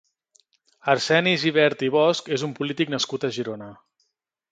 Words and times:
Arseni 0.93 1.33
Gibert 1.43 1.83
i 1.87 1.89
Bosch 1.97 2.31
és 2.39 2.45
un 2.47 2.55
polític 2.61 2.93
nascut 2.95 3.29
a 3.29 3.33
Girona. 3.37 3.69